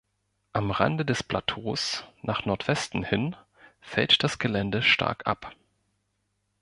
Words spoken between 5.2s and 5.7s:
ab.